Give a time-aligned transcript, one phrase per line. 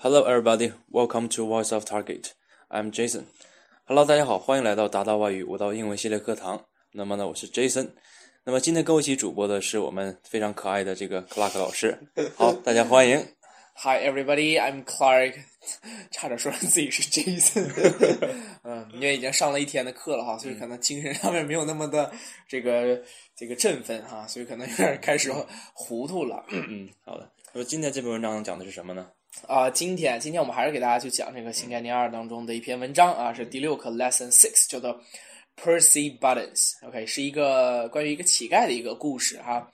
[0.00, 0.70] Hello, everybody.
[0.92, 2.34] Welcome to Voice of Target.
[2.70, 3.24] I'm Jason.
[3.84, 6.66] Hello，大家好，欢迎来到达达外语五道英文系列课堂。
[6.92, 7.88] 那么呢，我是 Jason。
[8.44, 11.98] 那么今天跟我一起主播的是我们非常可爱的这个 Clark 老师。
[12.38, 13.18] 好，大家欢迎。
[13.74, 15.34] Hi everybody, I'm Clark。
[16.12, 17.68] 差点说成自己是 Jason。
[18.62, 22.12] 嗯，因为已经上了一天的课了哈，所以可能精神上面没有那么的
[22.46, 23.02] 这个
[23.34, 25.32] 这个振奋哈，所以可能有点开始
[25.74, 26.44] 糊涂了。
[26.50, 27.28] 嗯，好的。
[27.52, 29.08] 那么今天这篇文章讲的是什么呢？
[29.46, 35.00] 啊、今天今天我们还是给大家去讲这个新概念二当中的一篇文章啊，是第六课 Lesson Six，叫做
[35.56, 36.74] Percy Buttons。
[36.86, 39.70] OK，是一个关于一个乞丐的一个故事哈。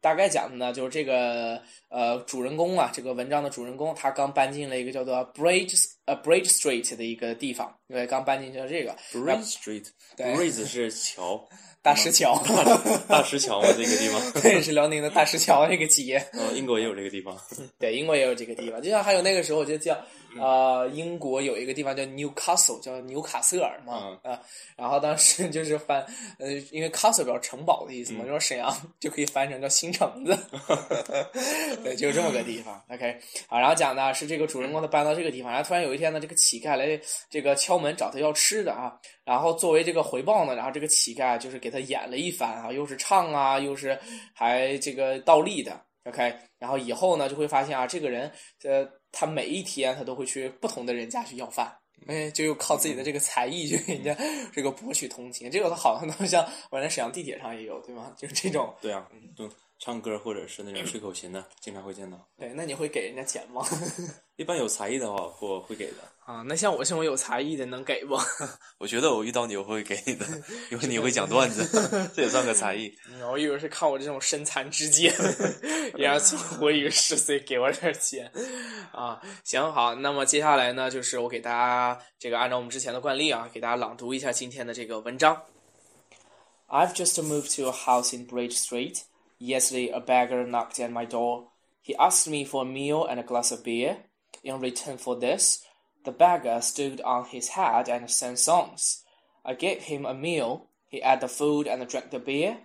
[0.00, 9.86] 大概讲的呢，就是这个呃主人公啊，这个文章的主人公，他刚搬进了一个叫做 Bridge 呃 Bridge Street 的一个地方，因为刚搬进去了这个 Bridge Street。
[10.16, 11.48] 对 Bridge 是桥，
[11.82, 12.40] 大石桥，
[13.08, 14.20] 大石桥嘛，这个地方。
[14.40, 16.16] 对，是辽宁的大石桥这个企业。
[16.32, 17.36] 呃，英国也有这个地方。
[17.78, 19.98] 对，英国也有这个地方，就像还有那个时候，我记得叫
[20.40, 24.40] 呃，英国有一个地方叫 Newcastle，叫纽卡斯尔嘛，啊、
[24.76, 26.06] 然后当时就是翻，
[26.38, 30.38] 呃，因为 castle 表示城堡的意思嘛，就说沈阳就可以翻成叫新城子，
[31.82, 32.80] 对，就这么个地方。
[32.90, 36.98] OK，好，然后讲的是这个主人公他搬到这个地方，然后突然有一天呢，这个乞丐来
[37.28, 43.98] 这个敲门找他要吃的啊，然后作为这个回报呢，然后这个乞丐就是给他演了一番啊，又是唱啊，又是
[44.32, 45.80] 还这个倒立的。
[46.04, 48.30] OK，然后以后呢就会发现啊，这个人
[48.64, 51.72] 呃，他每一天他都会去不同的人家去要饭，
[52.08, 54.16] 哎，就又靠自己的这个才艺去给人家
[54.52, 55.48] 这个博取同情。
[55.48, 58.12] 这个他好像都像我在沈阳地铁上也有，对吗？
[58.18, 58.74] 就是这种。
[58.80, 59.48] 对啊，对
[59.84, 62.16] 唱歌或者是那种 吹口琴的，经常会见到。
[62.38, 63.66] 对，那你会给人家钱吗？
[64.36, 65.96] 一般有才艺的话，我会给的。
[66.24, 68.16] 啊，那像我这种有才艺的能给不？
[68.78, 70.24] 我觉得我遇到你我会给你的，
[70.70, 71.66] 因为你会讲段子，
[72.14, 72.94] 这也算个才艺。
[73.28, 75.12] 我以为是看我这种身残志坚，
[75.98, 78.30] 然后我以为十岁给我点钱
[78.92, 79.20] 啊。
[79.42, 85.42] 行好，那么接下来呢，就是我给大家这个按照我们之前的惯例啊，给大家朗读一下今天的这个文章。
[86.68, 89.00] I've just moved to a house in Bridge Street.
[89.44, 91.48] Yesterday, a beggar knocked at my door.
[91.80, 94.04] He asked me for a meal and a glass of beer.
[94.44, 95.66] In return for this,
[96.04, 99.02] the beggar stood on his head and sang songs.
[99.44, 100.68] I gave him a meal.
[100.86, 102.58] He ate the food and drank the beer.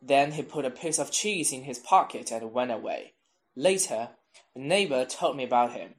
[0.00, 3.12] Then he put a piece of cheese in his pocket and went away.
[3.54, 4.08] Later,
[4.56, 5.96] a neighbor told me about him.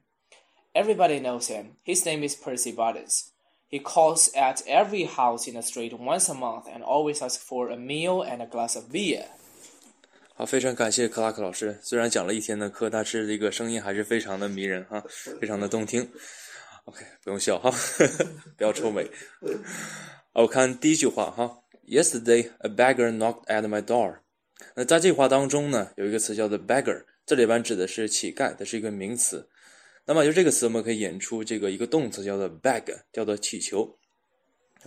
[0.74, 1.76] Everybody knows him.
[1.84, 3.30] His name is Percy Buttons.
[3.68, 7.70] He calls at every house in the street once a month and always asks for
[7.70, 9.26] a meal and a glass of beer.
[10.38, 11.78] 好，非常感谢克拉克老师。
[11.82, 15.02] 虽然讲了一天的课，但是这个声音还是非常的迷人哈，
[15.40, 16.06] 非常的动听。
[16.84, 17.72] OK，不用笑哈，
[18.54, 19.10] 不要臭美。
[20.34, 24.18] 我看第一句话哈，Yesterday a beggar knocked at my door。
[24.74, 29.48] 那在这句话当中呢，有一个词叫做 beggar，这里边指的是乞丐，它是一个名词。
[30.04, 33.98] 那么由这个词，我们可以引出这个一个动词叫做 beg，叫做乞求。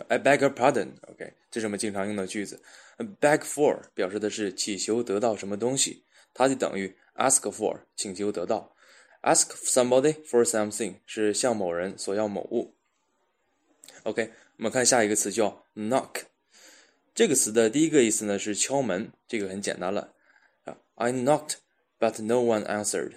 [0.08, 2.62] I beg your pardon，OK，、这是我们经常用的句子。
[3.20, 8.76] beg for 表示的是祈求得到什么东西，它就等于 ask for 请求得到。
[9.22, 12.74] ask somebody for something 是向某人索要某物。
[14.04, 16.22] OK，我们看下一个词叫 knock，
[17.14, 20.14] 这个词的第一个意思呢是敲门，这个很简单了。
[20.64, 21.56] 啊，I knocked
[22.00, 23.16] but no one answered，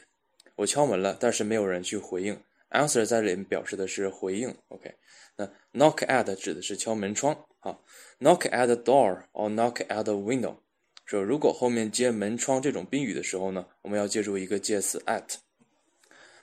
[0.56, 2.42] 我敲门了，但是没有人去回应。
[2.72, 4.55] Answer 在这里表示的是回应。
[4.69, 4.94] OK，
[5.37, 7.47] 那 knock at 指的是敲门窗。
[7.60, 7.84] 好
[8.19, 10.56] ，knock at the door or knock at the window，
[11.05, 15.37] 说如果后面接门窗这种宾语的时候呢，我们要借助一个介词 at。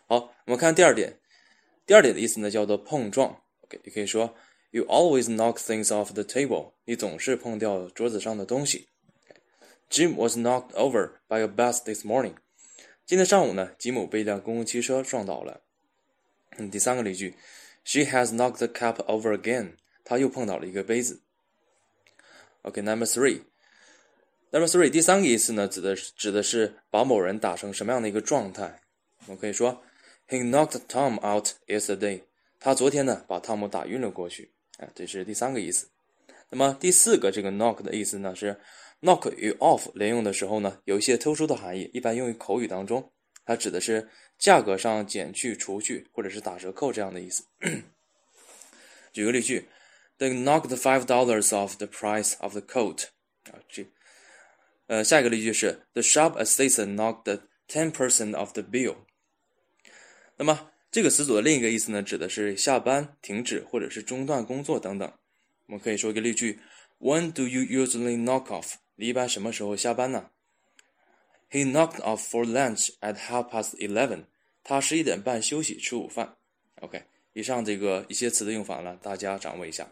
[0.07, 1.19] 好，我们看第二点，
[1.85, 3.41] 第二点的意思呢叫做碰撞。
[3.61, 4.33] OK，也可以说
[4.71, 8.87] You always knock things off the table，你总是碰掉桌子上的东西。
[9.89, 12.35] Jim was knocked over by a bus this morning。
[13.05, 15.61] 今天上午呢，吉姆被一辆公共汽车撞倒了。
[16.67, 17.35] 第三个例句
[17.83, 19.73] ，She has knocked the cup over again。
[20.03, 21.21] 她又碰倒了一个杯子。
[22.63, 23.41] OK，number、three。
[24.51, 28.81] Number three，第三个意思呢，指的是指的是把某人打成什么样的一个状态。
[29.27, 29.83] 我们可以说
[30.27, 32.23] ，He knocked Tom out yesterday。
[32.59, 34.51] 他昨天呢把汤姆打晕了过去。
[34.79, 35.87] 啊，这是第三个意思。
[36.49, 38.59] 那么第四个这个 knock 的意思呢是
[39.01, 43.11] knock 与 off 连用的时候呢，有一些特殊的含义，一般用于口语当中，
[43.49, 44.07] 它指的是
[44.37, 47.43] 价格上减去、除去或者是打折扣这样的意思。
[49.11, 49.67] 举个例句
[50.19, 53.05] ，They knocked five dollars off the price of the coat。
[53.45, 53.87] 啊，这，
[54.85, 58.97] 呃，下一个例句是 The shop assistant knocked ten percent off the bill。
[60.37, 65.11] 那么这个词组的另一个意思呢，指的是下班、停止或者是中断工作等等。
[65.65, 66.59] 我们可以说一个例句
[66.99, 68.73] ：When do you usually knock off？
[68.93, 70.29] 你一般什么时候下班呢
[71.51, 74.25] ？He knocked off for lunch at half past eleven。
[74.63, 76.35] 他十一点半休息吃午饭。
[76.81, 77.01] OK，
[77.33, 79.87] 以上这个一些词的用法呢，大家掌握一下。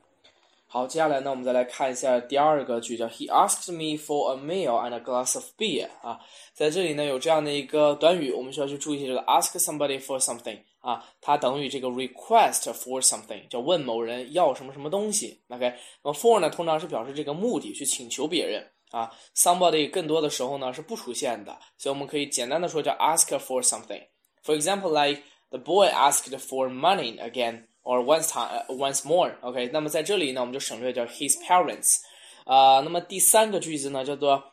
[0.70, 5.88] 好，接下来呢，我们再来看一下第二个句，叫 He asked me for a meal and a glass of beer。
[6.02, 6.20] 啊，
[6.54, 15.40] 在这里呢有这样的一个短语，我们需要去注意一下这个 ask somebody for something 啊，它等于这个 request for something，叫问某人要什么什么东西。
[15.48, 19.12] OK，那么 for 呢，通常是表示这个目的，去请求别人啊。
[19.36, 24.04] Somebody 更多的时候呢是不出现的，所以我们可以简单的说叫 ask for something。
[24.44, 27.68] For example, like the boy asked for money again。
[27.88, 29.34] or once time once more。
[29.42, 31.96] OK，那么在这里呢，我们就省略掉 his parents。
[32.44, 34.44] 啊，那么第三个句子呢，叫做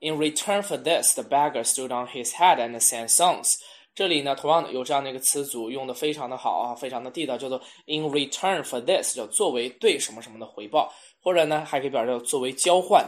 [0.00, 3.54] In return for this, the beggar stood on his head and sang songs。
[3.94, 10.92] 这里呢，同样的有这样的一个词组，用的非常的好啊，非常的地道，叫做 In return for this，叫作为对什么什么的回报，
[11.22, 13.06] 或者呢，还可以表示作为交换。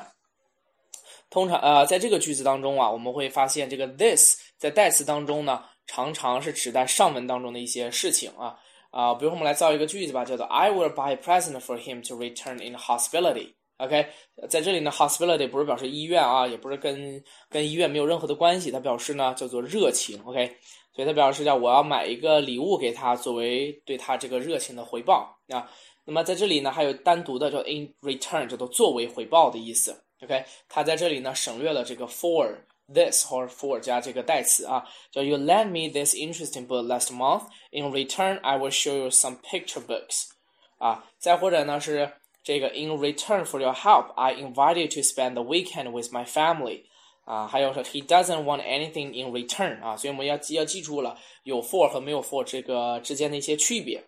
[1.31, 8.57] 通常呃，在这个句子当中啊，我们会发现这个 this 在代词当中呢，常常是指代上文当中的一些事情啊。
[8.91, 13.55] 啊，比如我们来造一个句子吧，叫做 I will buy a present for him to return in hospitality。
[13.79, 14.07] OK，
[14.49, 20.23] 在这里呢，hospitality 不是表示医院啊，也不是跟跟医院没有任何的关系，它表示呢叫做热情。
[20.25, 20.47] OK，
[20.95, 25.69] 所以它表示叫我要买一个礼物给他，作为对他这个热情的回报啊。
[26.05, 30.04] 那么在这里呢，还有单独的叫 in return，叫做作为回报的意思。
[30.24, 37.44] OK，它在这里呢省略了这个 for。this 或者 for 加这个代词啊，叫 You lent me this interesting book last month.
[37.70, 40.30] In return, I will show you some picture books.
[40.80, 42.12] 啊，再或者呢是
[42.44, 46.86] 这个 In return for your help, I invite you to spend the weekend with my family.
[47.26, 49.84] 啊，还有是 He doesn't want anything in return.
[49.84, 54.04] 啊，所以我们要记要记住了有 for 和没有 for 这个之间的一些区别。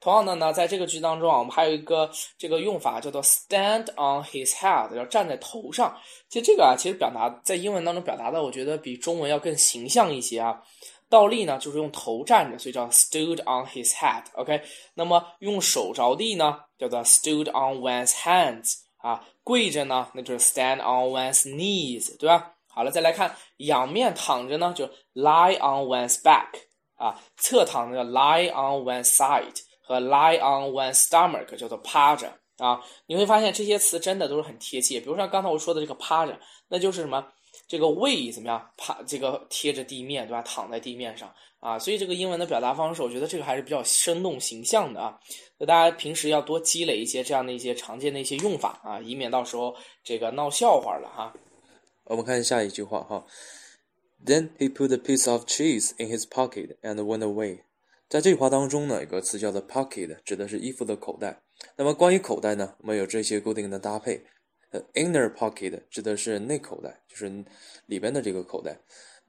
[0.00, 5.96] 同样的呢，在这个句当中啊，我们还有一个这个用法叫做 stand on his head，要站在头上。
[6.28, 10.62] 其实这个啊，其实表达在英文当中表达的，我觉得比中文要更形象一些啊。
[11.10, 14.22] 倒立呢，就是用头站着，所以叫 stood on his head。
[14.34, 14.62] OK，
[14.94, 18.74] 那么用手着地呢，叫做 stood on one's hands。
[18.98, 22.52] 啊，跪着呢，那就是 stand on one's knees，对吧？
[22.66, 26.48] 好了，再来看仰面躺着呢，就 lie on one's back。
[26.96, 29.62] 啊，侧躺着叫 lie on one's side。
[29.88, 35.00] 和 lie on one's stomach 叫做趴着啊，你会发现这些词真的都是很贴切。
[35.00, 36.38] 比如像刚才我说的这个趴着，
[36.68, 37.26] 那就是什么？
[37.66, 38.70] 这个位怎么样？
[38.76, 40.42] 趴这个贴着地面，对吧？
[40.42, 41.78] 躺在地面上啊。
[41.78, 45.18] 所以这个英文的表达方式，我觉得这个还是比较生动形象的啊。
[45.56, 49.74] 那大家平时要多积累一些这样的一些常见的一些用法啊，以免到时候
[50.04, 51.32] 这个闹笑话了哈。
[52.04, 53.24] 我们看下一句话哈。
[54.24, 57.60] Then he put a piece of cheese in his pocket and went away.
[58.08, 61.42] 在这句话当中呢，有个词叫做 pocket，指的是衣服的口袋。
[61.76, 64.24] 那么关于口袋呢，我们有这些固定的搭配。
[64.70, 67.44] 呃，inner pocket 指的是内口袋，就是
[67.84, 68.78] 里边的这个口袋。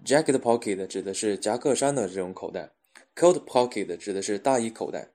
[0.06, 2.72] jacket pocket 指的是夹克衫的这种口袋。
[3.16, 5.10] coat pocket 指的是大衣口袋。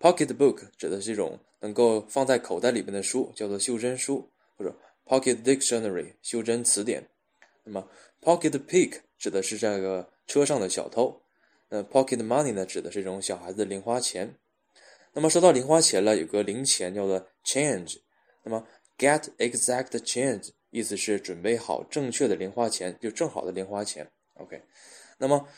[0.00, 4.74] pocket book 指的是一种能够放在口袋里边的书，叫做袖珍书，或者
[5.04, 7.06] pocket dictionary 袖珍词典。
[7.64, 7.86] 那么
[8.22, 11.20] pocket pick 指的是这个车上的小偷。
[11.70, 14.34] 那 pocket money 呢，指的是这种小孩子的零花钱。
[15.12, 17.98] 那么说到零花钱了，有个零钱叫做 change。
[18.44, 18.66] 那么
[18.96, 24.10] get exact change 意思是准备好正确的零花钱，就正好的零花钱。
[24.34, 24.62] OK。
[25.18, 25.48] 那么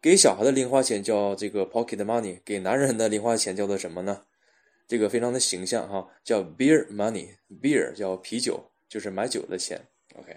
[0.00, 4.24] 给小孩的零花钱叫这个 pocket money，给男人的零花钱叫做什么呢？
[4.86, 7.36] 这个非常的形象哈，叫 beer money。
[7.62, 9.80] beer 叫啤酒，就是买酒的钱。
[10.14, 10.36] OK。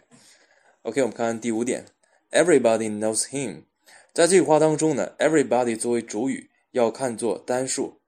[0.84, 1.86] OK，我们看第五点
[2.32, 3.64] ，everybody knows him。
[4.18, 8.00] 在这句话当中呢，everybody 作为主语要看作单数，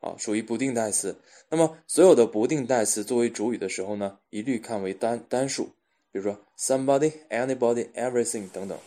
[0.00, 1.14] 啊，属于不定代词。
[1.50, 5.64] 那么所有的不定代词作为主语的时候呢，一律看为单单数。
[6.10, 8.78] 比如说 somebody、anybody、everything 等等。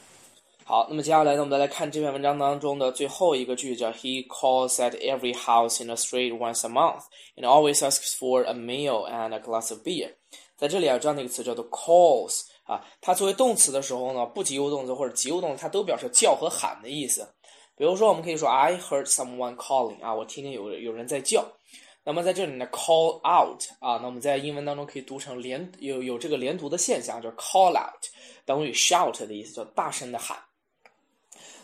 [0.64, 7.04] 好，那么接下来呢，我们再来看这篇文章当中的最后一个句子，叫 He calls at every house in the street once a month
[7.36, 10.14] and always asks for a meal and a glass of beer。
[10.58, 12.46] 在这里啊，这样的一个词叫做 calls。
[12.64, 17.28] 啊，它作为动词的时候呢，不及物动词或者及物动词，它都表示叫和喊的意思。
[17.76, 21.46] 比如说，我们可以说 I heard someone calling 啊，我听见有有人在叫。
[22.04, 28.04] 那么在这里呢，call out 啊，那我们在英文当中可以读成连有有这个连读的现象，就是 call out
[28.46, 30.38] 等于 shout 的意思，叫大声的喊。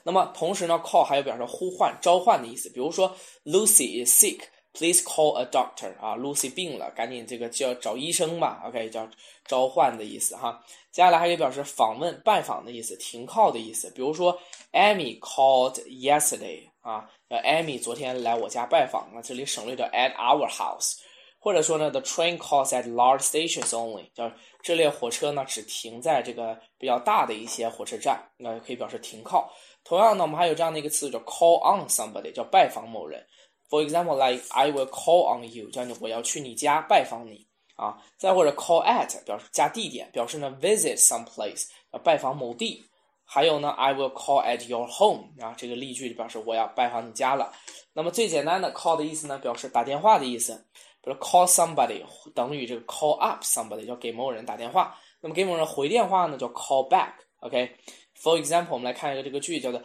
[0.03, 2.69] 那么同时呢，call 还有表示呼唤、召唤的意思。
[2.69, 4.41] 比如说，Lucy is sick。
[4.77, 8.61] Please call a doctor 啊，Lucy 病了，赶紧这个叫找医生吧。
[8.67, 9.09] OK，叫
[9.43, 10.63] 召唤的意思哈。
[10.91, 13.89] 接下来还可以表示访问、拜访的意思，停靠的意思。
[13.95, 14.39] 比如说
[14.73, 20.99] ，Amy called yesterday 啊，Amy 昨天来我家拜访了，这里省略掉 at our house。
[21.39, 24.31] 或者说呢，The train calls at large stations only，叫
[24.61, 29.51] 这列火车呢只停在这个比较大的一些火车站，那可以表示停靠。
[29.83, 33.25] 同样呢，我们还有这样的一个词叫 call on somebody，叫拜访某人。
[33.69, 37.97] For example, like I will call on you，叫你我要去你家拜访你啊。
[38.17, 42.83] 再或者 call at 表示加地点，表示呢 visit some place，要拜访某地。
[43.29, 47.51] 还有呢，I will call at your home 啊，这个例句表示我要拜访你家了。
[47.91, 50.65] 那么最简单的 call 的意思呢，表示打电话的意思，
[51.01, 52.01] 比如 call somebody
[52.33, 54.97] 等于这个 call up somebody，叫给某人打电话。
[55.19, 57.11] 那么给某人回电话呢，叫 call back。
[57.39, 59.81] OK，For example，我们来看一个这个句叫做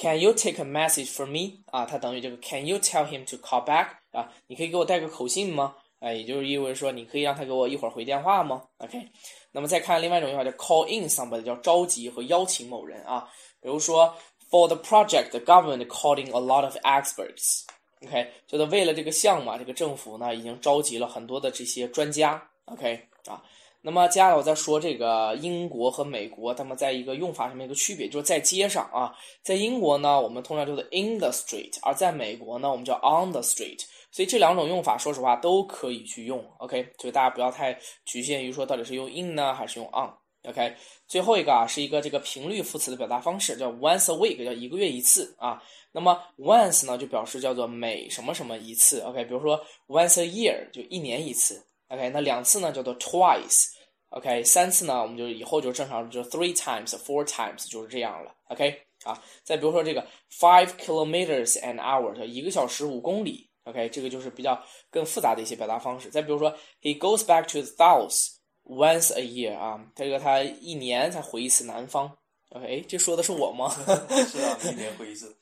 [0.00, 1.64] Can you take a message for me？
[1.72, 3.88] 啊，它等于这个 Can you tell him to call back？
[4.12, 5.74] 啊，你可以给我带个口信吗？
[5.98, 9.08] 哎，也就是意味着说，你可以让他给我一会儿回电话吗？OK，
[9.50, 13.28] 那么再看另外一种用法叫 call in somebody，叫召集和邀请某人啊。
[13.60, 14.14] 比如说
[14.48, 17.64] ，For the project, the government called in a lot of experts。
[18.06, 22.40] OK，就是为了这个项目啊，这个政府呢已经召集了很多的这些专家。
[22.66, 23.42] OK，啊。
[23.80, 33.80] 那么接下来我再说这个英国和美国，他们在一个用法上面一个区别，就是在街上啊，在英国呢，我们通常叫做 in the street，而在美国呢，我们叫 on the street。
[34.10, 36.44] 所以这两种用法，说实话都可以去用。
[36.58, 40.10] OK，所以大家不要太局限于说到底是用 in 呢，还是用 on。
[40.48, 40.74] OK，
[41.06, 45.62] 最后一个啊，是一个这个频率副词的表达方式，叫 once a week，叫一个月一次啊。
[45.92, 49.00] 那么 once 呢，就表示叫做每什么什么一次。
[49.00, 51.67] OK，比如说 once a year 就一年一次。
[51.88, 53.66] OK，那两次呢叫做 twice。
[54.10, 58.34] OK，三次呢我们就以后就正常就 three times，four times 就是这样了。
[58.48, 63.48] OK，啊，再比如说这个 five kilometers an hour，一个小时五公里。
[63.64, 64.58] OK，这个就是比较
[64.90, 66.08] 更复杂的一些表达方式。
[66.08, 72.16] 再比如说，He goes back to the south once a year 啊，这个他一年才回一次南方。
[72.48, 73.68] OK，这说的是我吗？
[73.68, 75.36] 是啊，一年回一次。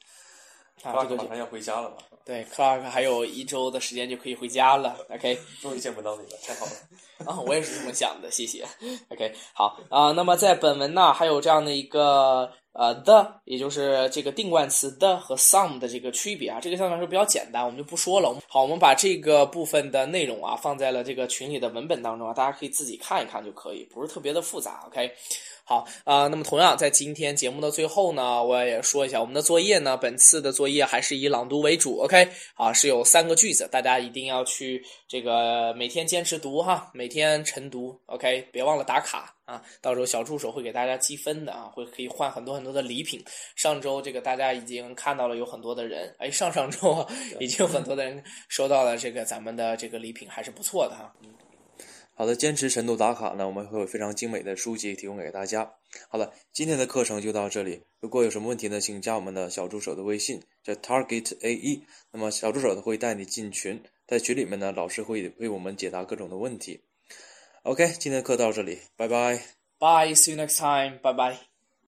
[0.83, 1.97] 啊，这个马上要回家了嘛？
[2.25, 4.97] 对，Clark 还有一周的时间就可以回家了。
[5.11, 6.73] OK， 终于见不到你了，太好了。
[7.25, 8.67] 啊，我也是这么想的，谢谢。
[9.09, 18.37] OK，好啊，那么在本文呢，还有这样的一个呃 the，也就是这个定冠词 the 和 some 的这个区别啊，这个相对来说比较简单，我们就不说了。
[18.47, 24.85] 好，我们把这个部分的内容啊放在了这个群里的文本当中啊，大家可以自己看一看就可以，不是特别的复杂。
[24.87, 25.11] OK。
[25.69, 32.29] 好啊，那么同样在今天节目的最后呢，我也说一下我们的作业呢，本次的作业还是以朗读为主，OK？
[32.55, 38.47] 啊，是有三个句子，大家一定要去这个每天坚持读哈，每天晨读，OK？
[38.53, 43.25] 别忘了打卡啊，到时候小助手会给大家积分的啊，会可以换很多很多的礼品。
[43.55, 47.07] 上周这个大家已经看到了有很多的人，哎，上上周
[47.41, 51.15] 已经有很多的人收到了这个咱们的这个礼品，还是不错的哈。
[52.19, 55.71] 好的，坚持晨读打卡呢，我们会有非常精美的书籍提供给大家。
[56.09, 57.83] 好了，今天的课程就到这里。
[58.01, 61.85] 如果有什么问题呢，请加我们的小助手的微信，叫 Target A E。
[62.11, 66.81] 那么小助手会带你进群，在群里面呢，老师会为我们解答各种的问题。
[67.66, 69.42] OK，今天的课到这里，拜拜。
[69.80, 71.38] Bye，see you next time，拜拜。